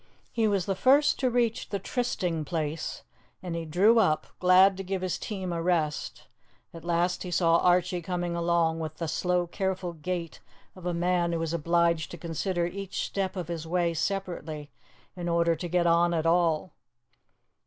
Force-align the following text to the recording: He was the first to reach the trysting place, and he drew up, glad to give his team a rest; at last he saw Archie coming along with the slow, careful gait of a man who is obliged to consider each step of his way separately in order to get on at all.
He 0.31 0.47
was 0.47 0.65
the 0.65 0.73
first 0.73 1.19
to 1.19 1.29
reach 1.29 1.69
the 1.69 1.77
trysting 1.77 2.43
place, 2.43 3.03
and 3.43 3.55
he 3.55 3.65
drew 3.65 3.99
up, 3.99 4.25
glad 4.39 4.75
to 4.77 4.83
give 4.83 5.03
his 5.03 5.19
team 5.19 5.53
a 5.53 5.61
rest; 5.61 6.25
at 6.73 6.83
last 6.83 7.21
he 7.21 7.29
saw 7.29 7.57
Archie 7.59 8.01
coming 8.01 8.35
along 8.35 8.79
with 8.79 8.97
the 8.97 9.07
slow, 9.07 9.45
careful 9.45 9.93
gait 9.93 10.39
of 10.75 10.87
a 10.87 10.91
man 10.95 11.33
who 11.33 11.41
is 11.43 11.53
obliged 11.53 12.09
to 12.09 12.17
consider 12.17 12.65
each 12.65 13.05
step 13.05 13.35
of 13.35 13.47
his 13.47 13.67
way 13.67 13.93
separately 13.93 14.71
in 15.15 15.29
order 15.29 15.55
to 15.55 15.67
get 15.67 15.85
on 15.85 16.15
at 16.15 16.25
all. 16.25 16.73